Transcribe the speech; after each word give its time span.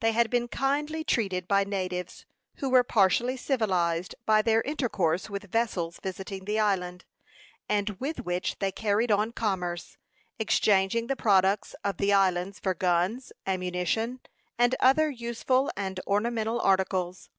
They 0.00 0.12
had 0.12 0.28
been 0.28 0.48
kindly 0.48 1.04
treated 1.04 1.48
by 1.48 1.64
natives, 1.64 2.26
who 2.56 2.68
were 2.68 2.84
partially 2.84 3.38
civilized 3.38 4.14
by 4.26 4.42
their 4.42 4.60
intercourse 4.60 5.30
with 5.30 5.50
vessels 5.50 5.98
visiting 6.02 6.44
the 6.44 6.58
island, 6.60 7.06
and 7.66 7.98
with 7.98 8.26
which 8.26 8.58
they 8.58 8.70
carried 8.70 9.10
on 9.10 9.32
commerce, 9.32 9.96
exchanging 10.38 11.06
the 11.06 11.16
products 11.16 11.74
of 11.82 11.96
the 11.96 12.12
island 12.12 12.56
for 12.62 12.74
guns, 12.74 13.32
ammunition, 13.46 14.20
and 14.58 14.74
other 14.80 15.08
useful 15.08 15.70
and 15.78 15.98
ornamental 16.06 16.60
articles. 16.60 17.30